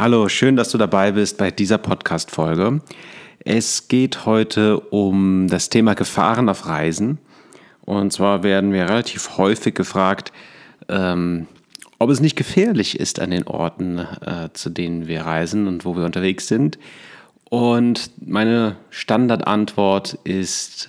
Hallo, 0.00 0.30
schön, 0.30 0.56
dass 0.56 0.70
du 0.70 0.78
dabei 0.78 1.12
bist 1.12 1.36
bei 1.36 1.50
dieser 1.50 1.76
Podcast-Folge. 1.76 2.80
Es 3.44 3.86
geht 3.86 4.24
heute 4.24 4.80
um 4.80 5.46
das 5.46 5.68
Thema 5.68 5.92
Gefahren 5.92 6.48
auf 6.48 6.64
Reisen. 6.64 7.18
Und 7.82 8.10
zwar 8.10 8.42
werden 8.42 8.72
wir 8.72 8.88
relativ 8.88 9.36
häufig 9.36 9.74
gefragt, 9.74 10.32
ähm, 10.88 11.48
ob 11.98 12.08
es 12.08 12.20
nicht 12.20 12.34
gefährlich 12.34 12.98
ist 12.98 13.20
an 13.20 13.30
den 13.30 13.46
Orten, 13.46 13.98
äh, 13.98 14.48
zu 14.54 14.70
denen 14.70 15.06
wir 15.06 15.20
reisen 15.26 15.66
und 15.68 15.84
wo 15.84 15.94
wir 15.94 16.06
unterwegs 16.06 16.48
sind. 16.48 16.78
Und 17.50 18.10
meine 18.26 18.76
Standardantwort 18.88 20.14
ist, 20.24 20.88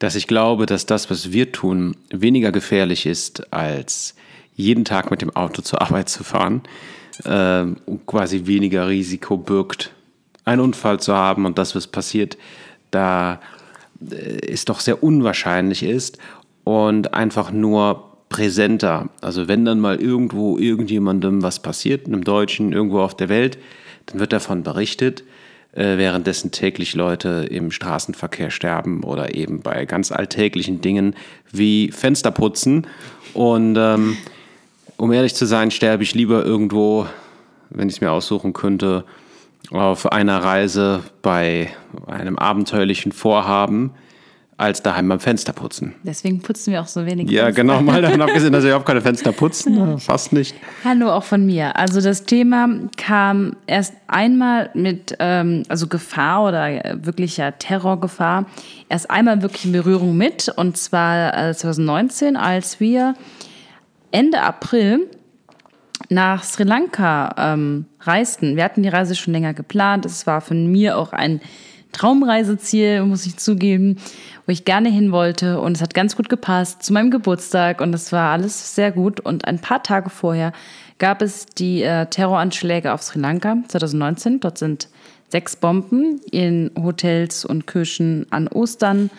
dass 0.00 0.16
ich 0.16 0.26
glaube, 0.26 0.66
dass 0.66 0.84
das, 0.84 1.08
was 1.08 1.32
wir 1.32 1.50
tun, 1.50 1.96
weniger 2.10 2.52
gefährlich 2.52 3.06
ist, 3.06 3.54
als 3.54 4.14
jeden 4.54 4.84
Tag 4.84 5.10
mit 5.10 5.22
dem 5.22 5.34
Auto 5.34 5.62
zur 5.62 5.80
Arbeit 5.80 6.10
zu 6.10 6.24
fahren 6.24 6.60
äh, 7.24 7.64
quasi 8.06 8.46
weniger 8.46 8.88
Risiko 8.88 9.36
birgt, 9.36 9.92
einen 10.44 10.60
Unfall 10.60 11.00
zu 11.00 11.14
haben 11.14 11.46
und 11.46 11.58
das, 11.58 11.74
was 11.74 11.86
passiert, 11.86 12.36
da 12.90 13.40
ist 14.00 14.64
äh, 14.64 14.66
doch 14.66 14.80
sehr 14.80 15.02
unwahrscheinlich 15.02 15.82
ist 15.82 16.18
und 16.64 17.14
einfach 17.14 17.52
nur 17.52 18.12
präsenter. 18.28 19.10
Also 19.20 19.46
wenn 19.48 19.64
dann 19.64 19.78
mal 19.78 20.00
irgendwo 20.00 20.58
irgendjemandem 20.58 21.42
was 21.42 21.60
passiert, 21.60 22.06
einem 22.06 22.24
Deutschen 22.24 22.72
irgendwo 22.72 23.00
auf 23.00 23.16
der 23.16 23.28
Welt, 23.28 23.58
dann 24.06 24.18
wird 24.18 24.32
davon 24.32 24.62
berichtet, 24.62 25.22
äh, 25.72 25.96
währenddessen 25.98 26.50
täglich 26.50 26.94
Leute 26.94 27.46
im 27.50 27.70
Straßenverkehr 27.70 28.50
sterben 28.50 29.04
oder 29.04 29.34
eben 29.34 29.60
bei 29.60 29.84
ganz 29.84 30.12
alltäglichen 30.12 30.80
Dingen 30.80 31.14
wie 31.50 31.90
Fensterputzen. 31.90 32.86
Und 33.34 33.76
ähm, 33.78 34.16
um 34.96 35.12
ehrlich 35.12 35.34
zu 35.34 35.46
sein, 35.46 35.70
sterbe 35.70 36.02
ich 36.02 36.14
lieber 36.14 36.44
irgendwo, 36.44 37.06
wenn 37.70 37.88
ich 37.88 37.96
es 37.96 38.00
mir 38.00 38.12
aussuchen 38.12 38.52
könnte, 38.52 39.04
auf 39.70 40.10
einer 40.10 40.42
Reise 40.42 41.02
bei 41.22 41.70
einem 42.06 42.38
abenteuerlichen 42.38 43.12
Vorhaben, 43.12 43.92
als 44.58 44.82
daheim 44.82 45.08
beim 45.08 45.18
Fenster 45.18 45.52
putzen. 45.52 45.94
Deswegen 46.04 46.40
putzen 46.40 46.72
wir 46.72 46.80
auch 46.80 46.86
so 46.86 47.04
wenig. 47.04 47.28
Ja, 47.28 47.46
Fenster. 47.46 47.62
genau, 47.62 47.80
mal 47.80 48.00
davon 48.00 48.20
abgesehen, 48.22 48.52
dass 48.52 48.62
wir 48.62 48.70
überhaupt 48.70 48.86
keine 48.86 49.00
Fenster 49.00 49.32
putzen, 49.32 49.98
fast 49.98 50.32
nicht. 50.32 50.54
Hallo 50.84 51.10
auch 51.10 51.24
von 51.24 51.44
mir. 51.44 51.76
Also 51.76 52.00
das 52.00 52.24
Thema 52.24 52.68
kam 52.96 53.56
erst 53.66 53.94
einmal 54.06 54.70
mit, 54.74 55.16
ähm, 55.18 55.64
also 55.68 55.88
Gefahr 55.88 56.44
oder 56.44 56.96
wirklicher 57.02 57.58
Terrorgefahr, 57.58 58.46
erst 58.88 59.10
einmal 59.10 59.42
wirklich 59.42 59.64
in 59.64 59.72
Berührung 59.72 60.16
mit, 60.16 60.48
und 60.54 60.76
zwar 60.76 61.52
2019, 61.52 62.36
als 62.36 62.78
wir 62.78 63.14
Ende 64.12 64.40
April 64.42 65.10
nach 66.08 66.44
Sri 66.44 66.64
Lanka 66.64 67.34
ähm, 67.38 67.86
reisten. 68.00 68.56
Wir 68.56 68.64
hatten 68.64 68.82
die 68.82 68.88
Reise 68.88 69.14
schon 69.14 69.32
länger 69.32 69.54
geplant. 69.54 70.04
Es 70.06 70.26
war 70.26 70.40
von 70.40 70.70
mir 70.70 70.98
auch 70.98 71.12
ein 71.12 71.40
Traumreiseziel, 71.92 73.02
muss 73.04 73.26
ich 73.26 73.36
zugeben, 73.36 73.96
wo 74.46 74.52
ich 74.52 74.64
gerne 74.64 74.88
hin 74.88 75.12
wollte. 75.12 75.60
Und 75.60 75.76
es 75.76 75.82
hat 75.82 75.94
ganz 75.94 76.16
gut 76.16 76.28
gepasst 76.28 76.82
zu 76.82 76.92
meinem 76.92 77.10
Geburtstag 77.10 77.80
und 77.80 77.94
es 77.94 78.12
war 78.12 78.32
alles 78.32 78.74
sehr 78.74 78.92
gut. 78.92 79.20
Und 79.20 79.46
ein 79.46 79.58
paar 79.58 79.82
Tage 79.82 80.10
vorher 80.10 80.52
gab 80.98 81.22
es 81.22 81.46
die 81.46 81.82
äh, 81.82 82.06
Terroranschläge 82.06 82.92
auf 82.92 83.02
Sri 83.02 83.20
Lanka 83.20 83.58
2019. 83.68 84.40
Dort 84.40 84.58
sind 84.58 84.88
sechs 85.28 85.56
Bomben 85.56 86.20
in 86.30 86.70
Hotels 86.78 87.44
und 87.44 87.66
Kirchen 87.66 88.26
an 88.30 88.48
Ostern 88.48 89.10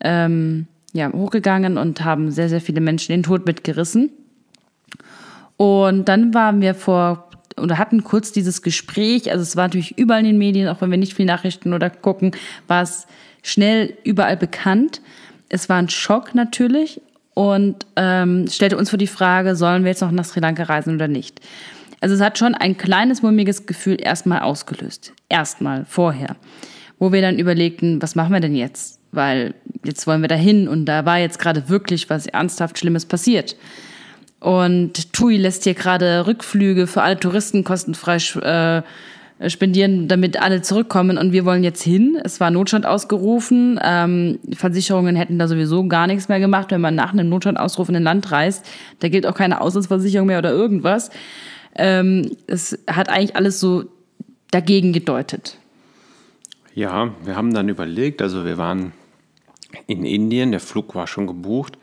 ähm, 0.00 0.66
ja, 0.92 1.10
hochgegangen 1.12 1.78
und 1.78 2.04
haben 2.04 2.30
sehr, 2.30 2.48
sehr 2.48 2.60
viele 2.60 2.80
Menschen 2.80 3.12
den 3.12 3.22
Tod 3.22 3.46
mitgerissen. 3.46 4.10
Und 5.56 6.08
dann 6.08 6.34
waren 6.34 6.60
wir 6.60 6.74
vor 6.74 7.28
oder 7.60 7.78
hatten 7.78 8.04
kurz 8.04 8.32
dieses 8.32 8.62
Gespräch. 8.62 9.30
Also 9.30 9.42
es 9.42 9.56
war 9.56 9.64
natürlich 9.64 9.98
überall 9.98 10.20
in 10.20 10.26
den 10.26 10.38
Medien, 10.38 10.68
auch 10.68 10.80
wenn 10.80 10.90
wir 10.90 10.98
nicht 10.98 11.14
viel 11.14 11.26
Nachrichten 11.26 11.72
oder 11.72 11.90
gucken, 11.90 12.32
war 12.66 12.82
es 12.82 13.06
schnell 13.42 13.96
überall 14.04 14.36
bekannt. 14.36 15.00
Es 15.48 15.68
war 15.68 15.76
ein 15.76 15.88
Schock 15.88 16.34
natürlich 16.34 17.00
und 17.34 17.86
ähm, 17.96 18.46
stellte 18.48 18.76
uns 18.76 18.90
vor 18.90 18.98
die 18.98 19.06
Frage, 19.06 19.56
sollen 19.56 19.84
wir 19.84 19.90
jetzt 19.90 20.00
noch 20.00 20.10
nach 20.10 20.24
Sri 20.24 20.40
Lanka 20.40 20.64
reisen 20.64 20.94
oder 20.94 21.08
nicht? 21.08 21.40
Also 22.00 22.14
es 22.14 22.20
hat 22.20 22.38
schon 22.38 22.54
ein 22.54 22.76
kleines 22.76 23.22
mulmiges 23.22 23.66
Gefühl 23.66 23.96
erstmal 24.00 24.40
ausgelöst. 24.40 25.12
Erstmal, 25.28 25.84
vorher. 25.84 26.36
Wo 26.98 27.12
wir 27.12 27.22
dann 27.22 27.38
überlegten, 27.38 28.02
was 28.02 28.14
machen 28.14 28.32
wir 28.32 28.40
denn 28.40 28.56
jetzt? 28.56 28.98
Weil 29.12 29.54
jetzt 29.84 30.06
wollen 30.06 30.20
wir 30.20 30.28
dahin 30.28 30.68
und 30.68 30.86
da 30.86 31.04
war 31.04 31.18
jetzt 31.18 31.38
gerade 31.38 31.68
wirklich 31.68 32.10
was 32.10 32.26
ernsthaft 32.26 32.78
Schlimmes 32.78 33.06
passiert. 33.06 33.56
Und 34.42 35.12
TUI 35.12 35.36
lässt 35.36 35.62
hier 35.62 35.74
gerade 35.74 36.26
Rückflüge 36.26 36.88
für 36.88 37.02
alle 37.02 37.16
Touristen 37.16 37.62
kostenfrei 37.62 38.16
äh, 38.16 39.48
spendieren, 39.48 40.08
damit 40.08 40.42
alle 40.42 40.62
zurückkommen. 40.62 41.16
Und 41.16 41.30
wir 41.30 41.44
wollen 41.44 41.62
jetzt 41.62 41.80
hin. 41.80 42.18
Es 42.24 42.40
war 42.40 42.50
Notstand 42.50 42.84
ausgerufen. 42.84 43.78
Ähm, 43.80 44.40
Versicherungen 44.52 45.14
hätten 45.14 45.38
da 45.38 45.46
sowieso 45.46 45.86
gar 45.86 46.08
nichts 46.08 46.28
mehr 46.28 46.40
gemacht, 46.40 46.72
wenn 46.72 46.80
man 46.80 46.96
nach 46.96 47.12
einem 47.12 47.28
Notstandausruf 47.28 47.88
in 47.88 47.94
ein 47.94 48.02
Land 48.02 48.32
reist. 48.32 48.66
Da 48.98 49.08
gilt 49.08 49.28
auch 49.28 49.34
keine 49.34 49.60
Auslandsversicherung 49.60 50.26
mehr 50.26 50.38
oder 50.38 50.50
irgendwas. 50.50 51.10
Ähm, 51.76 52.32
es 52.48 52.76
hat 52.88 53.10
eigentlich 53.10 53.36
alles 53.36 53.60
so 53.60 53.84
dagegen 54.50 54.92
gedeutet. 54.92 55.56
Ja, 56.74 57.14
wir 57.24 57.36
haben 57.36 57.54
dann 57.54 57.68
überlegt, 57.68 58.20
also 58.20 58.44
wir 58.44 58.58
waren 58.58 58.92
in 59.86 60.04
Indien, 60.04 60.50
der 60.50 60.60
Flug 60.60 60.96
war 60.96 61.06
schon 61.06 61.28
gebucht 61.28 61.78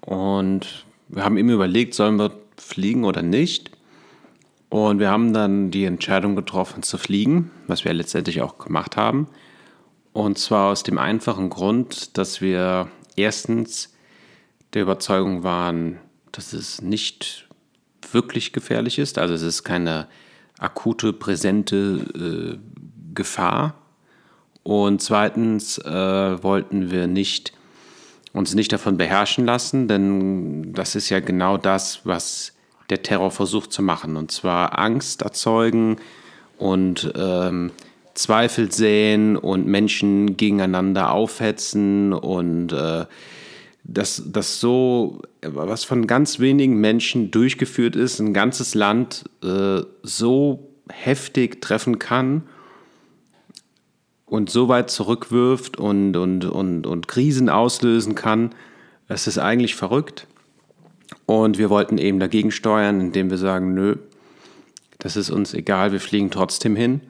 und 0.00 0.84
wir 1.10 1.24
haben 1.24 1.36
immer 1.36 1.52
überlegt, 1.52 1.94
sollen 1.94 2.18
wir 2.18 2.32
fliegen 2.56 3.04
oder 3.04 3.22
nicht. 3.22 3.70
Und 4.68 5.00
wir 5.00 5.10
haben 5.10 5.32
dann 5.32 5.70
die 5.72 5.84
Entscheidung 5.84 6.36
getroffen 6.36 6.82
zu 6.82 6.96
fliegen, 6.96 7.50
was 7.66 7.84
wir 7.84 7.92
letztendlich 7.92 8.40
auch 8.40 8.58
gemacht 8.58 8.96
haben. 8.96 9.26
Und 10.12 10.38
zwar 10.38 10.70
aus 10.70 10.84
dem 10.84 10.98
einfachen 10.98 11.50
Grund, 11.50 12.16
dass 12.16 12.40
wir 12.40 12.88
erstens 13.16 13.92
der 14.72 14.82
Überzeugung 14.82 15.42
waren, 15.42 15.98
dass 16.30 16.52
es 16.52 16.82
nicht 16.82 17.48
wirklich 18.12 18.52
gefährlich 18.52 18.98
ist. 18.98 19.18
Also 19.18 19.34
es 19.34 19.42
ist 19.42 19.64
keine 19.64 20.06
akute, 20.58 21.12
präsente 21.12 22.06
äh, 22.14 22.58
Gefahr. 23.14 23.74
Und 24.62 25.02
zweitens 25.02 25.78
äh, 25.78 26.42
wollten 26.42 26.90
wir 26.92 27.08
nicht 27.08 27.52
uns 28.32 28.54
nicht 28.54 28.72
davon 28.72 28.96
beherrschen 28.96 29.44
lassen, 29.44 29.88
denn 29.88 30.72
das 30.72 30.94
ist 30.94 31.10
ja 31.10 31.20
genau 31.20 31.56
das, 31.56 32.00
was 32.04 32.52
der 32.88 33.02
Terror 33.02 33.30
versucht 33.30 33.72
zu 33.72 33.82
machen. 33.82 34.16
Und 34.16 34.30
zwar 34.30 34.78
Angst 34.78 35.22
erzeugen 35.22 35.96
und 36.58 37.12
ähm, 37.16 37.72
Zweifel 38.14 38.70
säen 38.70 39.36
und 39.36 39.66
Menschen 39.66 40.36
gegeneinander 40.36 41.12
aufhetzen 41.12 42.12
und 42.12 42.72
äh, 42.72 43.06
dass 43.84 44.22
das 44.26 44.60
so, 44.60 45.22
was 45.42 45.84
von 45.84 46.06
ganz 46.06 46.38
wenigen 46.38 46.80
Menschen 46.80 47.30
durchgeführt 47.30 47.96
ist, 47.96 48.20
ein 48.20 48.34
ganzes 48.34 48.74
Land 48.74 49.24
äh, 49.42 49.80
so 50.02 50.68
heftig 50.88 51.62
treffen 51.62 51.98
kann 51.98 52.42
und 54.30 54.48
so 54.48 54.68
weit 54.68 54.90
zurückwirft 54.90 55.76
und, 55.76 56.16
und, 56.16 56.44
und, 56.44 56.86
und 56.86 57.08
Krisen 57.08 57.48
auslösen 57.48 58.14
kann, 58.14 58.54
das 59.08 59.26
ist 59.26 59.38
eigentlich 59.38 59.74
verrückt. 59.74 60.26
Und 61.26 61.58
wir 61.58 61.68
wollten 61.68 61.98
eben 61.98 62.20
dagegen 62.20 62.52
steuern, 62.52 63.00
indem 63.00 63.28
wir 63.28 63.38
sagen, 63.38 63.74
nö, 63.74 63.96
das 64.98 65.16
ist 65.16 65.30
uns 65.30 65.52
egal, 65.52 65.90
wir 65.92 66.00
fliegen 66.00 66.30
trotzdem 66.30 66.76
hin. 66.76 67.00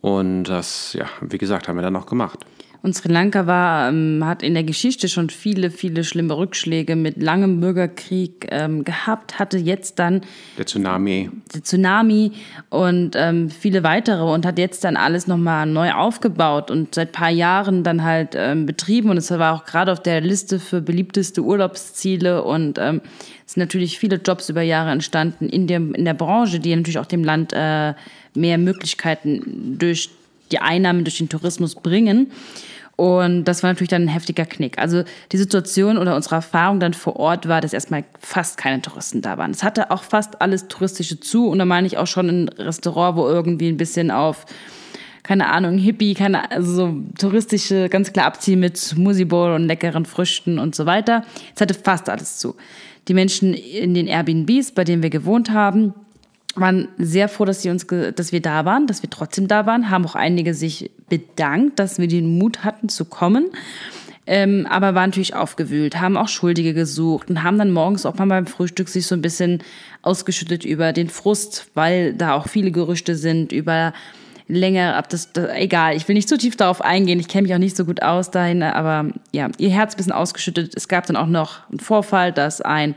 Und 0.00 0.44
das, 0.44 0.94
ja, 0.94 1.06
wie 1.20 1.38
gesagt, 1.38 1.68
haben 1.68 1.76
wir 1.76 1.82
dann 1.82 1.96
auch 1.96 2.06
gemacht. 2.06 2.44
Und 2.80 2.94
Sri 2.94 3.12
Lanka 3.12 3.46
war, 3.46 3.88
ähm, 3.88 4.22
hat 4.24 4.42
in 4.42 4.54
der 4.54 4.62
Geschichte 4.62 5.08
schon 5.08 5.30
viele, 5.30 5.70
viele 5.70 6.04
schlimme 6.04 6.36
Rückschläge 6.36 6.94
mit 6.94 7.20
langem 7.20 7.60
Bürgerkrieg 7.60 8.46
ähm, 8.50 8.84
gehabt, 8.84 9.38
hatte 9.38 9.58
jetzt 9.58 9.98
dann 9.98 10.20
der 10.56 10.66
Tsunami, 10.66 11.30
der 11.52 11.64
Tsunami 11.64 12.32
und 12.70 13.16
ähm, 13.16 13.50
viele 13.50 13.82
weitere 13.82 14.22
und 14.22 14.46
hat 14.46 14.58
jetzt 14.58 14.84
dann 14.84 14.96
alles 14.96 15.26
nochmal 15.26 15.66
neu 15.66 15.92
aufgebaut 15.92 16.70
und 16.70 16.94
seit 16.94 17.10
paar 17.10 17.30
Jahren 17.30 17.82
dann 17.82 18.04
halt 18.04 18.34
ähm, 18.36 18.64
betrieben. 18.64 19.10
Und 19.10 19.16
es 19.16 19.30
war 19.30 19.54
auch 19.54 19.64
gerade 19.64 19.90
auf 19.90 20.02
der 20.02 20.20
Liste 20.20 20.60
für 20.60 20.80
beliebteste 20.80 21.42
Urlaubsziele 21.42 22.44
und 22.44 22.78
ähm, 22.78 23.00
es 23.44 23.54
sind 23.54 23.62
natürlich 23.62 23.98
viele 23.98 24.16
Jobs 24.16 24.50
über 24.50 24.62
Jahre 24.62 24.90
entstanden 24.90 25.48
in, 25.48 25.66
dem, 25.66 25.94
in 25.94 26.04
der 26.04 26.14
Branche, 26.14 26.60
die 26.60 26.76
natürlich 26.76 26.98
auch 26.98 27.06
dem 27.06 27.24
Land 27.24 27.52
äh, 27.54 27.94
mehr 28.34 28.58
Möglichkeiten 28.58 29.76
durch 29.78 30.10
die 30.52 30.58
Einnahmen 30.58 31.04
durch 31.04 31.18
den 31.18 31.28
Tourismus 31.28 31.74
bringen. 31.74 32.30
Und 32.96 33.44
das 33.44 33.62
war 33.62 33.70
natürlich 33.70 33.90
dann 33.90 34.02
ein 34.02 34.08
heftiger 34.08 34.44
Knick. 34.44 34.76
Also 34.76 35.04
die 35.30 35.36
Situation 35.36 35.98
oder 35.98 36.16
unsere 36.16 36.34
Erfahrung 36.34 36.80
dann 36.80 36.94
vor 36.94 37.14
Ort 37.14 37.46
war, 37.46 37.60
dass 37.60 37.72
erstmal 37.72 38.02
fast 38.18 38.56
keine 38.56 38.82
Touristen 38.82 39.22
da 39.22 39.38
waren. 39.38 39.52
Es 39.52 39.62
hatte 39.62 39.92
auch 39.92 40.02
fast 40.02 40.42
alles 40.42 40.66
touristische 40.66 41.20
zu 41.20 41.48
und 41.48 41.60
da 41.60 41.64
meine 41.64 41.86
ich 41.86 41.96
auch 41.96 42.08
schon 42.08 42.28
ein 42.28 42.48
Restaurant, 42.48 43.16
wo 43.16 43.28
irgendwie 43.28 43.68
ein 43.68 43.76
bisschen 43.76 44.10
auf 44.10 44.46
keine 45.22 45.50
Ahnung, 45.50 45.76
Hippie, 45.76 46.14
keine, 46.14 46.50
also 46.50 46.72
so 46.72 46.94
touristische, 47.18 47.90
ganz 47.90 48.14
klar 48.14 48.24
abziehen 48.24 48.60
mit 48.60 48.96
Musibol 48.96 49.52
und 49.52 49.66
leckeren 49.66 50.06
Früchten 50.06 50.58
und 50.58 50.74
so 50.74 50.86
weiter. 50.86 51.22
Es 51.54 51.60
hatte 51.60 51.74
fast 51.74 52.08
alles 52.08 52.38
zu. 52.38 52.56
Die 53.08 53.14
Menschen 53.14 53.52
in 53.52 53.92
den 53.92 54.06
Airbnbs, 54.06 54.72
bei 54.72 54.84
denen 54.84 55.02
wir 55.02 55.10
gewohnt 55.10 55.50
haben, 55.50 55.92
waren 56.60 56.88
sehr 56.98 57.28
froh, 57.28 57.44
dass, 57.44 57.62
sie 57.62 57.70
uns 57.70 57.86
dass 57.86 58.32
wir 58.32 58.40
da 58.40 58.64
waren, 58.64 58.86
dass 58.86 59.02
wir 59.02 59.10
trotzdem 59.10 59.48
da 59.48 59.66
waren, 59.66 59.90
haben 59.90 60.06
auch 60.06 60.14
einige 60.14 60.54
sich 60.54 60.90
bedankt, 61.08 61.78
dass 61.78 61.98
wir 61.98 62.08
den 62.08 62.38
Mut 62.38 62.64
hatten 62.64 62.88
zu 62.88 63.04
kommen. 63.04 63.50
Ähm, 64.26 64.66
aber 64.68 64.94
waren 64.94 65.08
natürlich 65.08 65.34
aufgewühlt, 65.34 65.98
haben 65.98 66.18
auch 66.18 66.28
Schuldige 66.28 66.74
gesucht 66.74 67.30
und 67.30 67.42
haben 67.42 67.56
dann 67.56 67.70
morgens 67.70 68.04
auch 68.04 68.14
mal 68.16 68.26
beim 68.26 68.46
Frühstück 68.46 68.90
sich 68.90 69.06
so 69.06 69.14
ein 69.14 69.22
bisschen 69.22 69.62
ausgeschüttet 70.02 70.66
über 70.66 70.92
den 70.92 71.08
Frust, 71.08 71.70
weil 71.72 72.12
da 72.12 72.34
auch 72.34 72.46
viele 72.46 72.70
Gerüchte 72.70 73.16
sind, 73.16 73.52
über 73.52 73.94
länger 74.48 74.96
ab 74.96 75.08
das, 75.08 75.32
das, 75.32 75.50
egal, 75.54 75.96
ich 75.96 76.06
will 76.08 76.14
nicht 76.14 76.28
zu 76.28 76.36
tief 76.36 76.56
darauf 76.56 76.82
eingehen, 76.82 77.20
ich 77.20 77.28
kenne 77.28 77.42
mich 77.46 77.54
auch 77.54 77.58
nicht 77.58 77.76
so 77.76 77.84
gut 77.84 78.02
aus 78.02 78.30
dahin, 78.30 78.62
aber 78.62 79.10
ja, 79.32 79.48
ihr 79.58 79.70
Herz 79.70 79.94
ein 79.94 79.96
bisschen 79.96 80.12
ausgeschüttet. 80.12 80.72
Es 80.74 80.88
gab 80.88 81.06
dann 81.06 81.16
auch 81.16 81.26
noch 81.26 81.68
einen 81.70 81.80
Vorfall, 81.80 82.32
dass 82.32 82.60
ein 82.60 82.94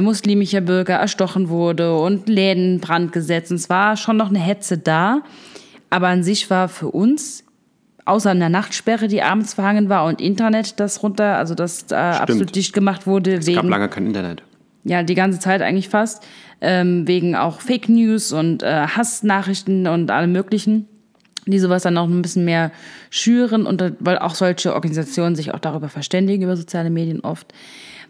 muslimischer 0.00 0.60
Bürger 0.60 0.94
erstochen 0.94 1.48
wurde 1.48 1.96
und 1.96 2.28
Läden 2.28 2.80
brandgesetzt. 2.80 3.50
Und 3.50 3.56
es 3.56 3.68
war 3.68 3.96
schon 3.96 4.16
noch 4.16 4.30
eine 4.30 4.38
Hetze 4.40 4.78
da, 4.78 5.22
aber 5.90 6.08
an 6.08 6.22
sich 6.22 6.48
war 6.50 6.68
für 6.68 6.88
uns 6.88 7.44
außer 8.04 8.30
einer 8.30 8.48
Nachtsperre, 8.48 9.08
die 9.08 9.22
abends 9.22 9.54
verhangen 9.54 9.88
war 9.88 10.06
und 10.06 10.20
Internet, 10.20 10.80
das 10.80 11.02
runter, 11.02 11.36
also 11.36 11.54
das 11.54 11.86
äh, 11.90 11.94
absolut 11.94 12.54
dicht 12.54 12.72
gemacht 12.72 13.06
wurde. 13.06 13.34
Es 13.34 13.46
wegen, 13.46 13.56
gab 13.56 13.68
lange 13.68 13.88
kein 13.88 14.06
Internet. 14.06 14.42
Ja, 14.84 15.02
die 15.02 15.14
ganze 15.14 15.38
Zeit 15.38 15.62
eigentlich 15.62 15.88
fast. 15.88 16.24
Ähm, 16.60 17.06
wegen 17.06 17.34
auch 17.34 17.60
Fake 17.60 17.88
News 17.88 18.32
und 18.32 18.62
äh, 18.62 18.86
Hassnachrichten 18.86 19.86
und 19.86 20.10
allem 20.10 20.32
Möglichen, 20.32 20.86
die 21.46 21.58
sowas 21.58 21.82
dann 21.82 21.98
auch 21.98 22.08
ein 22.08 22.22
bisschen 22.22 22.44
mehr 22.44 22.70
schüren 23.10 23.66
und 23.66 23.82
weil 23.98 24.18
auch 24.18 24.34
solche 24.34 24.72
Organisationen 24.72 25.34
sich 25.34 25.52
auch 25.52 25.58
darüber 25.58 25.88
verständigen, 25.88 26.44
über 26.44 26.56
soziale 26.56 26.90
Medien 26.90 27.20
oft. 27.20 27.52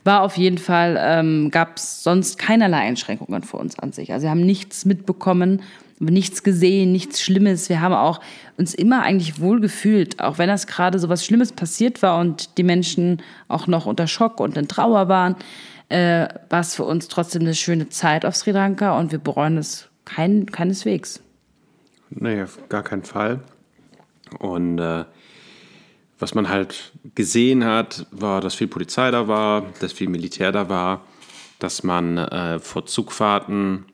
War 0.04 0.22
auf 0.22 0.36
jeden 0.36 0.58
Fall, 0.58 0.98
ähm, 1.00 1.50
gab 1.50 1.76
es 1.76 2.02
sonst 2.02 2.38
keinerlei 2.38 2.78
Einschränkungen 2.78 3.42
für 3.42 3.56
uns 3.56 3.78
an 3.78 3.92
sich. 3.92 4.12
Also 4.12 4.24
wir 4.24 4.30
haben 4.30 4.44
nichts 4.44 4.84
mitbekommen 4.84 5.62
nichts 6.10 6.42
gesehen, 6.42 6.92
nichts 6.92 7.22
Schlimmes. 7.22 7.68
Wir 7.68 7.80
haben 7.80 7.94
auch 7.94 8.20
uns 8.56 8.74
immer 8.74 9.02
eigentlich 9.02 9.40
wohl 9.40 9.60
gefühlt, 9.60 10.20
auch 10.20 10.38
wenn 10.38 10.48
das 10.48 10.66
gerade 10.66 10.98
so 10.98 11.08
was 11.08 11.24
Schlimmes 11.24 11.52
passiert 11.52 12.02
war 12.02 12.18
und 12.18 12.58
die 12.58 12.64
Menschen 12.64 13.22
auch 13.48 13.66
noch 13.66 13.86
unter 13.86 14.06
Schock 14.06 14.40
und 14.40 14.56
in 14.56 14.68
Trauer 14.68 15.08
waren, 15.08 15.36
äh, 15.88 16.26
war 16.48 16.60
es 16.60 16.74
für 16.74 16.84
uns 16.84 17.08
trotzdem 17.08 17.42
eine 17.42 17.54
schöne 17.54 17.88
Zeit 17.88 18.24
auf 18.24 18.34
Sri 18.34 18.50
Lanka 18.50 18.98
und 18.98 19.12
wir 19.12 19.18
bereuen 19.18 19.58
es 19.58 19.88
kein, 20.04 20.46
keineswegs. 20.46 21.22
Nee, 22.10 22.42
auf 22.42 22.58
gar 22.68 22.82
keinen 22.82 23.04
Fall. 23.04 23.40
Und 24.38 24.78
äh, 24.78 25.04
was 26.22 26.34
man 26.34 26.48
halt 26.48 26.92
gesehen 27.16 27.64
hat, 27.64 28.06
war, 28.12 28.40
dass 28.40 28.54
viel 28.54 28.68
Polizei 28.68 29.10
da 29.10 29.26
war, 29.26 29.66
dass 29.80 29.92
viel 29.92 30.08
Militär 30.08 30.52
da 30.52 30.68
war, 30.68 31.04
dass 31.58 31.82
man 31.82 32.16
äh, 32.16 32.60
vor 32.60 32.86
Zugfahrten 32.86 33.86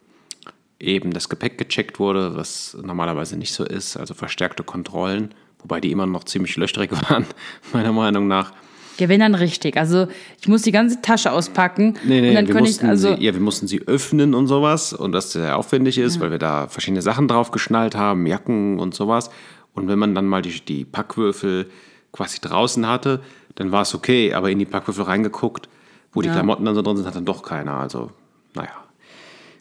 eben 0.78 1.12
das 1.12 1.30
Gepäck 1.30 1.56
gecheckt 1.56 1.98
wurde, 1.98 2.36
was 2.36 2.76
normalerweise 2.80 3.38
nicht 3.38 3.54
so 3.54 3.64
ist, 3.64 3.96
also 3.96 4.12
verstärkte 4.12 4.62
Kontrollen, 4.62 5.34
wobei 5.60 5.80
die 5.80 5.90
immer 5.90 6.06
noch 6.06 6.24
ziemlich 6.24 6.54
löchrig 6.56 6.92
waren, 7.08 7.24
meiner 7.72 7.92
Meinung 7.92 8.28
nach. 8.28 8.52
Ja, 8.98 9.08
wenn 9.08 9.20
dann 9.20 9.34
richtig. 9.34 9.78
Also 9.78 10.08
ich 10.38 10.48
muss 10.48 10.62
die 10.62 10.72
ganze 10.72 11.00
Tasche 11.00 11.32
auspacken. 11.32 11.94
Nee, 12.04 12.20
nee, 12.20 12.28
und 12.28 12.34
dann 12.34 12.48
wir, 12.48 12.56
mussten 12.56 12.84
ich, 12.84 12.90
also 12.90 13.14
sie, 13.16 13.24
ja, 13.24 13.32
wir 13.32 13.40
mussten 13.40 13.68
sie 13.68 13.80
öffnen 13.86 14.34
und 14.34 14.48
sowas 14.48 14.92
und 14.92 15.12
das 15.12 15.32
sehr 15.32 15.56
aufwendig 15.56 15.96
ist, 15.96 16.16
ja. 16.16 16.20
weil 16.20 16.32
wir 16.32 16.38
da 16.38 16.66
verschiedene 16.66 17.00
Sachen 17.00 17.26
drauf 17.26 17.52
geschnallt 17.52 17.94
haben, 17.94 18.26
Jacken 18.26 18.78
und 18.78 18.94
sowas. 18.94 19.30
Und 19.72 19.88
wenn 19.88 19.98
man 19.98 20.14
dann 20.14 20.26
mal 20.26 20.42
die, 20.42 20.60
die 20.60 20.84
Packwürfel 20.84 21.70
quasi 22.12 22.40
draußen 22.40 22.86
hatte, 22.86 23.20
dann 23.54 23.72
war 23.72 23.82
es 23.82 23.94
okay, 23.94 24.34
aber 24.34 24.50
in 24.50 24.58
die 24.58 24.66
Packwürfel 24.66 25.04
reingeguckt, 25.04 25.68
wo 26.12 26.22
ja. 26.22 26.28
die 26.28 26.32
Klamotten 26.34 26.64
dann 26.64 26.74
so 26.74 26.82
drin 26.82 26.96
sind, 26.96 27.06
hat 27.06 27.16
dann 27.16 27.24
doch 27.24 27.42
keiner. 27.42 27.74
Also, 27.74 28.10
naja. 28.54 28.70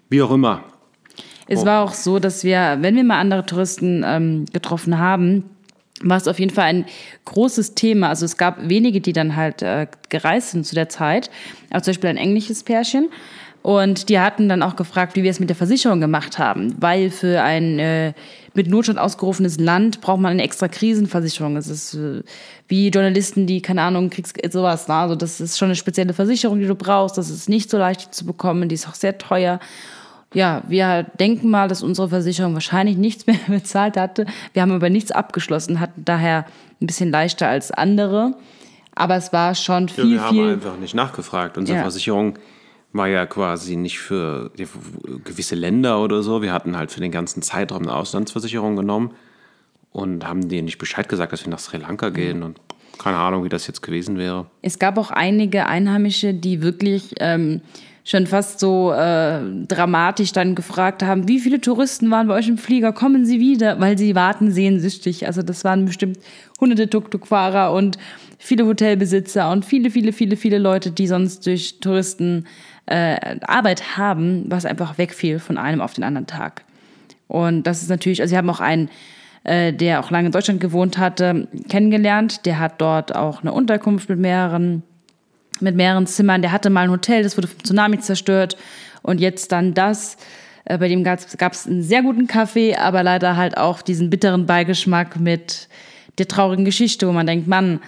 Wie 0.10 0.22
auch 0.22 0.32
immer. 0.32 0.64
Es 1.48 1.62
oh. 1.62 1.66
war 1.66 1.84
auch 1.84 1.94
so, 1.94 2.20
dass 2.20 2.44
wir, 2.44 2.78
wenn 2.82 2.96
wir 2.96 3.04
mal 3.04 3.20
andere 3.20 3.46
Touristen 3.46 4.04
ähm, 4.06 4.46
getroffen 4.52 4.98
haben, 4.98 5.50
war 6.02 6.18
es 6.18 6.28
auf 6.28 6.40
jeden 6.40 6.54
Fall 6.54 6.66
ein 6.66 6.86
großes 7.26 7.74
Thema. 7.74 8.10
Also 8.10 8.26
es 8.26 8.38
gab 8.38 8.70
wenige, 8.70 9.02
die 9.02 9.14
dann 9.14 9.36
halt 9.36 9.62
äh, 9.62 9.88
gereist 10.10 10.52
sind 10.52 10.66
zu 10.66 10.76
der 10.76 10.90
Zeit. 10.90 11.32
Also 11.70 11.86
zum 11.86 11.92
Beispiel 11.92 12.10
ein 12.12 12.18
englisches 12.18 12.64
Pärchen. 12.64 13.10
Und 13.68 14.08
die 14.08 14.18
hatten 14.18 14.48
dann 14.48 14.64
auch 14.64 14.78
gefragt, 14.78 15.18
wie 15.18 15.24
wir 15.24 15.30
es 15.30 15.42
mit 15.42 15.50
der 15.50 15.56
Versicherung 15.58 16.00
gemacht 16.00 16.40
haben. 16.40 16.74
Weil 16.80 17.10
für 17.10 17.42
ein 17.42 17.80
äh, 17.80 18.14
mit 18.54 18.70
Notstand 18.70 18.98
ausgerufenes 18.98 19.60
Land 19.60 20.00
braucht 20.00 20.22
man 20.22 20.32
eine 20.32 20.44
extra 20.44 20.70
Krisenversicherung. 20.70 21.56
Das 21.56 21.68
ist 21.68 21.94
äh, 21.94 22.24
wie 22.70 22.88
Journalisten, 22.88 23.46
die, 23.46 23.62
keine 23.62 23.82
Ahnung, 23.82 24.10
Kriegs 24.10 24.32
sowas. 24.52 24.88
Ne? 24.88 24.94
Also 24.94 25.16
das 25.16 25.42
ist 25.42 25.58
schon 25.58 25.66
eine 25.66 25.76
spezielle 25.76 26.14
Versicherung, 26.14 26.62
die 26.62 26.66
du 26.66 26.76
brauchst. 26.76 27.18
Das 27.18 27.30
ist 27.30 27.50
nicht 27.50 27.70
so 27.70 27.78
leicht 27.78 28.16
zu 28.16 28.26
bekommen. 28.26 28.70
Die 28.70 28.76
ist 28.76 28.88
auch 28.88 28.96
sehr 28.96 29.18
teuer 29.18 29.60
ja, 30.34 30.62
wir 30.68 31.04
denken 31.20 31.50
mal, 31.50 31.70
dass 31.70 31.84
unsere 31.84 32.10
Versicherung 32.10 32.54
wahrscheinlich 32.54 32.98
nichts 32.98 33.28
mehr 33.28 33.38
bezahlt 33.48 33.96
hatte. 33.96 34.26
Wir 34.52 34.62
haben 34.62 34.74
aber 34.74 34.90
nichts 34.90 35.12
abgeschlossen, 35.12 35.80
hatten 35.80 36.04
daher 36.04 36.46
ein 36.82 36.88
bisschen 36.88 37.12
leichter 37.12 37.48
als 37.48 37.72
andere. 37.72 38.34
Aber 38.94 39.16
es 39.16 39.32
war 39.32 39.56
schon 39.56 39.88
viel, 39.88 40.16
ja, 40.16 40.24
wir 40.24 40.30
viel. 40.30 40.44
Haben 40.44 40.54
einfach 40.54 40.78
nicht 40.78 40.96
nachgefragt. 40.96 41.58
Unsere 41.58 41.78
ja. 41.78 41.84
Versicherung 41.84 42.38
war 42.94 43.08
ja 43.08 43.26
quasi 43.26 43.76
nicht 43.76 44.00
für 44.00 44.52
gewisse 45.24 45.56
Länder 45.56 46.02
oder 46.02 46.24
so. 46.24 46.42
Wir 46.42 46.54
hatten 46.54 46.78
halt 46.78 46.92
für 46.92 47.02
den 47.02 47.12
ganzen 47.12 47.42
Zeitraum 47.42 47.84
eine 47.84 47.96
Auslandsversicherung 47.96 48.76
genommen 48.76 49.12
und 49.92 50.28
haben 50.28 50.50
denen 50.50 50.66
nicht 50.66 50.78
Bescheid 50.78 51.10
gesagt, 51.10 51.34
dass 51.34 51.46
wir 51.46 51.52
nach 51.52 51.60
Sri 51.60 51.78
Lanka 51.78 52.10
gehen 52.10 52.44
und 52.44 52.60
keine 52.98 53.18
Ahnung, 53.18 53.44
wie 53.44 53.50
das 53.50 53.68
jetzt 53.68 53.82
gewesen 53.82 54.18
wäre. 54.18 54.48
Es 54.62 54.80
gab 54.80 54.98
auch 54.98 55.12
einige 55.12 55.68
Einheimische, 55.68 56.34
die 56.34 56.62
wirklich 56.64 57.14
ähm, 57.20 57.62
schon 58.04 58.26
fast 58.26 58.60
so 58.60 58.92
äh, 58.94 59.42
dramatisch 59.68 60.32
dann 60.32 60.56
gefragt 60.56 61.04
haben, 61.04 61.28
wie 61.28 61.40
viele 61.40 61.62
Touristen 61.62 62.10
waren 62.10 62.28
bei 62.28 62.36
euch 62.36 62.48
im 62.48 62.58
Flieger, 62.58 62.94
kommen 62.94 63.26
sie 63.26 63.40
wieder, 63.40 63.80
weil 63.80 63.98
sie 63.98 64.16
warten 64.16 64.52
sehnsüchtig. 64.52 65.28
Also 65.28 65.42
das 65.42 65.64
waren 65.64 65.86
bestimmt 65.86 66.18
hunderte 66.60 66.90
Tuk-Tuk-Fahrer 66.90 67.74
und 67.74 67.98
viele 68.38 68.66
Hotelbesitzer 68.66 69.52
und 69.52 69.66
viele, 69.66 69.92
viele, 69.92 70.14
viele, 70.14 70.38
viele 70.38 70.58
Leute, 70.58 70.92
die 70.92 71.08
sonst 71.08 71.46
durch 71.46 71.80
Touristen 71.82 72.46
äh, 72.88 73.38
Arbeit 73.42 73.98
haben, 73.98 74.46
was 74.48 74.66
einfach 74.66 74.98
wegfiel 74.98 75.40
von 75.40 75.58
einem 75.58 75.82
auf 75.82 75.94
den 75.94 76.04
anderen 76.04 76.28
Tag. 76.28 76.64
Und 77.28 77.64
das 77.64 77.82
ist 77.82 77.90
natürlich, 77.90 78.22
also 78.22 78.32
sie 78.32 78.38
haben 78.38 78.50
auch 78.50 78.60
einen, 78.60 78.90
äh, 79.44 79.74
der 79.74 80.00
auch 80.00 80.10
lange 80.12 80.28
in 80.28 80.32
Deutschland 80.32 80.60
gewohnt 80.60 80.98
hatte, 80.98 81.48
kennengelernt. 81.70 82.46
Der 82.46 82.60
hat 82.60 82.82
dort 82.82 83.16
auch 83.16 83.42
eine 83.42 83.52
Unterkunft 83.52 84.10
mit 84.10 84.20
mehreren 84.20 84.84
mit 85.60 85.76
mehreren 85.76 86.06
Zimmern. 86.06 86.42
Der 86.42 86.52
hatte 86.52 86.70
mal 86.70 86.84
ein 86.84 86.92
Hotel, 86.92 87.24
das 87.24 87.36
wurde 87.36 87.48
vom 87.48 87.64
Tsunami 87.64 88.00
zerstört. 88.00 88.58
Und 89.02 89.20
jetzt 89.20 89.52
dann 89.52 89.74
das. 89.74 90.18
Äh, 90.66 90.78
bei 90.78 90.88
dem 90.88 91.04
gab 91.04 91.54
es 91.54 91.68
einen 91.68 91.82
sehr 91.82 92.02
guten 92.02 92.28
Kaffee, 92.28 92.76
aber 92.76 93.04
leider 93.04 93.38
halt 93.38 93.58
auch 93.58 93.82
diesen 93.82 94.10
bitteren 94.10 94.46
Beigeschmack 94.46 95.20
mit 95.20 95.68
der 96.18 96.28
traurigen 96.28 96.66
Geschichte, 96.66 97.08
wo 97.08 97.12
man 97.12 97.28
denkt, 97.28 97.48
Mann, 97.48 97.80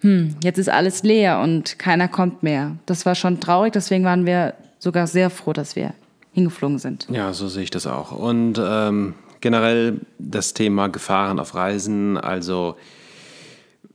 hm, 0.00 0.36
jetzt 0.42 0.58
ist 0.58 0.68
alles 0.68 1.02
leer 1.02 1.40
und 1.40 1.78
keiner 1.78 2.08
kommt 2.08 2.42
mehr. 2.42 2.76
Das 2.86 3.04
war 3.06 3.14
schon 3.14 3.40
traurig, 3.40 3.72
deswegen 3.72 4.04
waren 4.04 4.26
wir 4.26 4.54
sogar 4.78 5.06
sehr 5.06 5.30
froh, 5.30 5.52
dass 5.52 5.74
wir 5.74 5.94
hingeflogen 6.32 6.78
sind. 6.78 7.06
Ja, 7.10 7.32
so 7.32 7.48
sehe 7.48 7.64
ich 7.64 7.70
das 7.70 7.86
auch. 7.86 8.12
Und 8.12 8.60
ähm, 8.62 9.14
generell 9.40 10.00
das 10.18 10.54
Thema 10.54 10.88
Gefahren 10.88 11.40
auf 11.40 11.54
Reisen, 11.54 12.16
also 12.16 12.76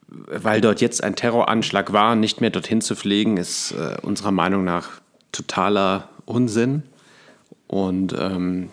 weil 0.07 0.61
dort 0.61 0.81
jetzt 0.81 1.03
ein 1.03 1.15
Terroranschlag 1.15 1.93
war, 1.93 2.15
nicht 2.15 2.41
mehr 2.41 2.49
dorthin 2.49 2.81
zu 2.81 2.95
fliegen, 2.95 3.37
ist 3.37 3.71
äh, 3.71 3.97
unserer 4.01 4.31
Meinung 4.31 4.63
nach 4.63 5.01
totaler 5.31 6.09
Unsinn. 6.25 6.83
Und 7.67 8.13
ähm, 8.19 8.69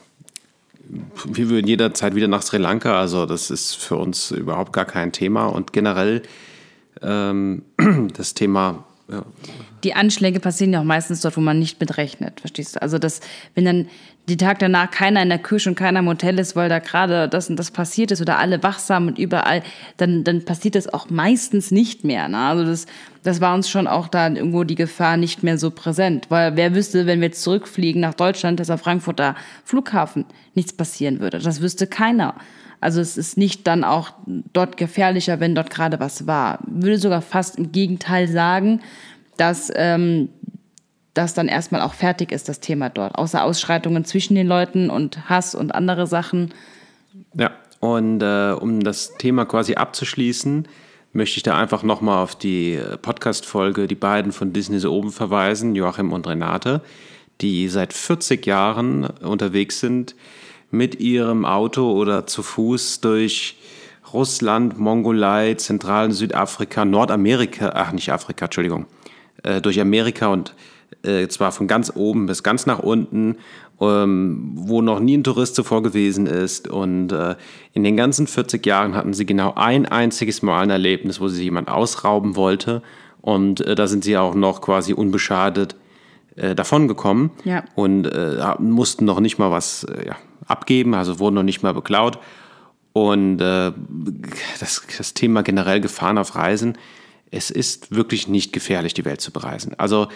wir 1.24 1.48
würden 1.48 1.66
jederzeit 1.66 2.14
wieder 2.14 2.28
nach 2.28 2.42
Sri 2.42 2.58
Lanka, 2.58 2.98
also 2.98 3.24
das 3.24 3.50
ist 3.50 3.76
für 3.76 3.96
uns 3.96 4.32
überhaupt 4.32 4.72
gar 4.72 4.84
kein 4.84 5.12
Thema. 5.12 5.46
Und 5.46 5.72
generell 5.72 6.22
ähm, 7.02 7.62
das 8.16 8.34
Thema 8.34 8.84
ja. 9.10 9.24
Die 9.82 9.94
Anschläge 9.94 10.40
passieren 10.40 10.72
ja 10.72 10.80
auch 10.80 10.84
meistens 10.84 11.20
dort, 11.20 11.36
wo 11.36 11.40
man 11.40 11.58
nicht 11.58 11.80
mitrechnet, 11.80 12.40
verstehst 12.40 12.76
du? 12.76 12.82
Also, 12.82 12.98
dass, 12.98 13.20
wenn 13.54 13.64
dann 13.64 13.88
die 14.28 14.36
Tag 14.36 14.60
danach 14.60 14.90
keiner 14.90 15.22
in 15.22 15.30
der 15.30 15.38
Küche 15.38 15.68
und 15.70 15.74
keiner 15.74 16.00
im 16.00 16.06
Hotel 16.06 16.38
ist, 16.38 16.54
weil 16.54 16.68
da 16.68 16.78
gerade 16.78 17.28
das 17.28 17.50
und 17.50 17.56
das 17.56 17.70
passiert 17.70 18.12
ist 18.12 18.20
oder 18.20 18.38
alle 18.38 18.62
wachsam 18.62 19.08
und 19.08 19.18
überall, 19.18 19.62
dann, 19.96 20.22
dann 20.22 20.44
passiert 20.44 20.74
das 20.74 20.92
auch 20.92 21.10
meistens 21.10 21.70
nicht 21.70 22.04
mehr. 22.04 22.28
Ne? 22.28 22.38
Also, 22.38 22.64
das, 22.64 22.86
das 23.22 23.40
war 23.40 23.54
uns 23.54 23.68
schon 23.68 23.86
auch 23.86 24.06
da 24.06 24.28
irgendwo 24.28 24.64
die 24.64 24.76
Gefahr 24.76 25.16
nicht 25.16 25.42
mehr 25.42 25.58
so 25.58 25.70
präsent. 25.70 26.26
Weil 26.28 26.56
wer 26.56 26.74
wüsste, 26.74 27.06
wenn 27.06 27.20
wir 27.20 27.28
jetzt 27.28 27.42
zurückfliegen 27.42 28.00
nach 28.00 28.14
Deutschland, 28.14 28.60
dass 28.60 28.70
am 28.70 28.78
Frankfurter 28.78 29.34
Flughafen 29.64 30.24
nichts 30.54 30.72
passieren 30.72 31.20
würde? 31.20 31.40
Das 31.40 31.60
wüsste 31.60 31.86
keiner. 31.86 32.34
Also 32.80 33.00
es 33.00 33.16
ist 33.16 33.36
nicht 33.36 33.66
dann 33.66 33.84
auch 33.84 34.12
dort 34.26 34.76
gefährlicher, 34.76 35.38
wenn 35.40 35.54
dort 35.54 35.70
gerade 35.70 36.00
was 36.00 36.26
war. 36.26 36.60
Ich 36.66 36.82
würde 36.82 36.98
sogar 36.98 37.22
fast 37.22 37.58
im 37.58 37.72
Gegenteil 37.72 38.26
sagen, 38.26 38.80
dass 39.36 39.70
ähm, 39.74 40.30
das 41.14 41.34
dann 41.34 41.48
erstmal 41.48 41.82
auch 41.82 41.94
fertig 41.94 42.32
ist, 42.32 42.48
das 42.48 42.60
Thema 42.60 42.88
dort. 42.88 43.14
Außer 43.16 43.44
Ausschreitungen 43.44 44.04
zwischen 44.04 44.34
den 44.34 44.46
Leuten 44.46 44.90
und 44.90 45.28
Hass 45.28 45.54
und 45.54 45.74
andere 45.74 46.06
Sachen. 46.06 46.54
Ja, 47.34 47.50
und 47.80 48.22
äh, 48.22 48.52
um 48.52 48.80
das 48.82 49.16
Thema 49.18 49.44
quasi 49.44 49.74
abzuschließen, 49.74 50.66
möchte 51.12 51.38
ich 51.38 51.42
da 51.42 51.58
einfach 51.58 51.82
nochmal 51.82 52.22
auf 52.22 52.36
die 52.36 52.78
Podcast-Folge, 53.02 53.88
die 53.88 53.94
beiden 53.94 54.32
von 54.32 54.52
Disney 54.52 54.78
so 54.78 54.92
oben 54.92 55.10
verweisen, 55.10 55.74
Joachim 55.74 56.12
und 56.12 56.26
Renate. 56.26 56.82
die 57.40 57.68
seit 57.68 57.94
40 57.94 58.44
Jahren 58.46 59.04
unterwegs 59.06 59.80
sind 59.80 60.14
mit 60.70 61.00
ihrem 61.00 61.44
Auto 61.44 61.92
oder 61.92 62.26
zu 62.26 62.42
Fuß 62.42 63.00
durch 63.00 63.56
Russland, 64.12 64.78
Mongolei, 64.78 65.54
Zentral- 65.54 66.12
Südafrika, 66.12 66.84
Nordamerika, 66.84 67.72
ach 67.74 67.92
nicht 67.92 68.10
Afrika, 68.10 68.46
Entschuldigung, 68.46 68.86
äh, 69.42 69.60
durch 69.60 69.80
Amerika 69.80 70.28
und 70.28 70.54
äh, 71.02 71.28
zwar 71.28 71.52
von 71.52 71.66
ganz 71.66 71.92
oben 71.94 72.26
bis 72.26 72.42
ganz 72.42 72.66
nach 72.66 72.80
unten, 72.80 73.36
ähm, 73.80 74.52
wo 74.54 74.82
noch 74.82 75.00
nie 75.00 75.16
ein 75.16 75.24
Tourist 75.24 75.54
zuvor 75.54 75.82
gewesen 75.82 76.26
ist. 76.26 76.68
Und 76.68 77.12
äh, 77.12 77.36
in 77.72 77.84
den 77.84 77.96
ganzen 77.96 78.26
40 78.26 78.64
Jahren 78.66 78.94
hatten 78.94 79.14
sie 79.14 79.26
genau 79.26 79.54
ein 79.54 79.86
einziges 79.86 80.42
Mal 80.42 80.62
ein 80.62 80.70
Erlebnis, 80.70 81.20
wo 81.20 81.28
sie 81.28 81.44
jemand 81.44 81.68
ausrauben 81.68 82.36
wollte. 82.36 82.82
Und 83.22 83.60
äh, 83.60 83.74
da 83.74 83.86
sind 83.86 84.04
sie 84.04 84.16
auch 84.18 84.34
noch 84.34 84.60
quasi 84.60 84.92
unbeschadet 84.92 85.76
äh, 86.40 86.54
davongekommen 86.54 87.30
Ja. 87.44 87.64
und 87.74 88.06
äh, 88.06 88.54
mussten 88.58 89.04
noch 89.04 89.20
nicht 89.20 89.38
mal 89.38 89.50
was 89.50 89.84
äh, 89.84 90.06
ja, 90.06 90.16
abgeben, 90.46 90.94
also 90.94 91.18
wurden 91.18 91.34
noch 91.34 91.42
nicht 91.42 91.62
mal 91.62 91.74
beklaut. 91.74 92.18
Und 92.92 93.40
äh, 93.40 93.72
das, 94.58 94.82
das 94.98 95.14
Thema 95.14 95.42
generell 95.42 95.80
Gefahren 95.80 96.18
auf 96.18 96.34
Reisen, 96.34 96.76
es 97.30 97.50
ist 97.50 97.94
wirklich 97.94 98.26
nicht 98.26 98.52
gefährlich, 98.52 98.94
die 98.94 99.04
Welt 99.04 99.20
zu 99.20 99.30
bereisen. 99.30 99.74
Also 99.78 100.08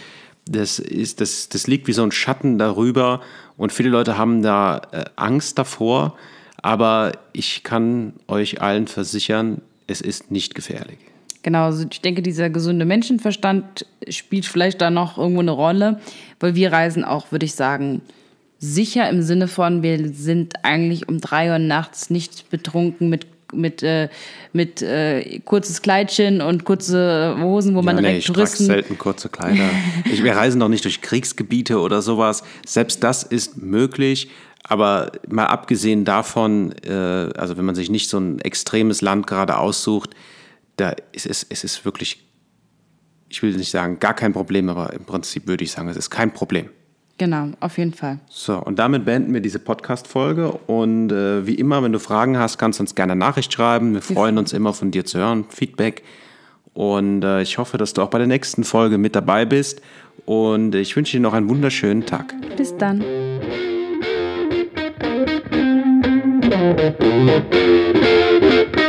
das, 0.47 0.79
ist, 0.79 1.21
das, 1.21 1.49
das 1.49 1.67
liegt 1.67 1.87
wie 1.87 1.93
so 1.93 2.03
ein 2.03 2.11
Schatten 2.11 2.59
darüber 2.59 3.21
und 3.57 3.73
viele 3.73 3.91
Leute 3.91 4.19
haben 4.19 4.43
da 4.43 4.81
äh, 4.91 5.05
Angst 5.17 5.59
davor, 5.59 6.17
aber 6.63 7.13
ich 7.33 7.63
kann 7.63 8.15
euch 8.27 8.61
allen 8.61 8.87
versichern, 8.89 9.61
es 9.87 10.01
ist 10.01 10.31
nicht 10.31 10.55
gefährlich. 10.55 10.99
Genau, 11.45 11.67
also 11.67 11.87
ich 11.91 12.01
denke, 12.01 12.23
dieser 12.23 12.49
gesunde 12.49 12.87
Menschenverstand 12.87 13.85
spielt 14.09 14.47
vielleicht 14.47 14.81
da 14.81 14.91
noch 14.91 15.19
irgendwo 15.19 15.43
eine 15.43 15.51
Rolle, 15.51 16.01
weil 16.41 16.55
wir 16.55 16.73
reisen 16.73 17.05
auch, 17.05 17.33
würde 17.33 17.45
ich 17.45 17.55
sagen, 17.55 18.01
sicher 18.59 19.11
im 19.11 19.21
Sinne 19.21 19.47
von, 19.47 19.83
wir 19.83 20.09
sind 20.15 20.55
eigentlich 20.65 21.07
um 21.07 21.21
drei 21.21 21.51
Uhr 21.51 21.59
nachts 21.59 22.09
nicht 22.09 22.51
betrunken 22.51 23.11
mit 23.11 23.27
mit, 23.53 23.85
äh, 23.85 24.09
mit 24.53 24.83
äh, 24.83 25.39
kurzes 25.45 25.81
Kleidchen 25.81 26.41
und 26.41 26.65
kurze 26.65 27.37
Hosen, 27.41 27.77
wo 27.77 27.83
man 27.83 27.97
Ja, 27.97 28.03
nee, 28.03 28.09
direkt 28.09 28.19
ich 28.19 28.27
trage 28.27 28.37
Touristen. 28.39 28.65
selten 28.65 28.99
kurze 28.99 29.29
Kleider. 29.29 29.69
ich, 30.13 30.25
wir 30.25 30.35
reisen 30.35 30.59
doch 30.59 30.69
nicht 30.69 30.85
durch 30.85 31.03
Kriegsgebiete 31.03 31.79
oder 31.79 32.03
sowas. 32.03 32.43
Selbst 32.67 33.05
das 33.05 33.23
ist 33.23 33.63
möglich. 33.63 34.29
Aber 34.65 35.13
mal 35.29 35.47
abgesehen 35.47 36.05
davon, 36.05 36.75
äh, 36.85 36.91
also 36.91 37.57
wenn 37.57 37.65
man 37.65 37.77
sich 37.77 37.91
nicht 37.91 38.09
so 38.09 38.19
ein 38.19 38.41
extremes 38.41 39.03
Land 39.03 39.29
gerade 39.29 39.57
aussucht, 39.57 40.17
da 40.77 40.95
ist 41.13 41.27
es, 41.27 41.47
es 41.49 41.65
ist 41.65 41.85
wirklich, 41.85 42.25
ich 43.29 43.43
will 43.43 43.53
nicht 43.57 43.71
sagen, 43.71 43.99
gar 44.01 44.15
kein 44.15 44.33
Problem, 44.33 44.69
aber 44.69 44.93
im 44.93 45.05
Prinzip 45.05 45.47
würde 45.47 45.65
ich 45.65 45.73
sagen, 45.73 45.89
es 45.89 45.97
ist 45.97 46.11
kein 46.11 46.33
Problem. 46.33 46.71
Genau, 47.17 47.51
auf 47.61 47.79
jeden 47.79 47.95
Fall. 47.95 48.19
So, 48.29 48.59
und 48.59 48.79
damit 48.79 49.05
beenden 49.05 49.33
wir 49.33 49.41
diese 49.41 49.61
Podcast-Folge. 49.61 50.51
Und 50.67 51.13
äh, 51.13 51.47
wie 51.47 51.55
immer, 51.55 51.81
wenn 51.83 51.93
du 51.93 52.01
Fragen 52.01 52.39
hast, 52.39 52.59
kannst 52.59 52.81
du 52.81 52.83
uns 52.83 52.97
gerne 52.97 53.13
eine 53.13 53.21
Nachricht 53.21 53.53
schreiben. 53.53 53.95
Wir 53.95 54.03
freuen 54.03 54.37
uns 54.37 54.53
immer 54.53 54.73
von 54.73 54.91
dir 54.91 55.05
zu 55.05 55.19
hören, 55.19 55.45
Feedback. 55.49 56.03
Und 56.73 57.23
äh, 57.23 57.41
ich 57.41 57.59
hoffe, 57.59 57.79
dass 57.79 57.93
du 57.93 58.03
auch 58.03 58.11
bei 58.11 58.19
der 58.19 58.27
nächsten 58.27 58.65
Folge 58.65 58.99
mit 58.99 59.15
dabei 59.15 59.45
bist. 59.45 59.81
Und 60.27 60.75
ich 60.75 60.97
wünsche 60.97 61.17
dir 61.17 61.21
noch 61.21 61.35
einen 61.35 61.49
wunderschönen 61.49 62.05
Tag. 62.05 62.35
Bis 62.57 62.77
dann. 62.77 63.05
Thank 66.65 67.55
you. 68.79 68.84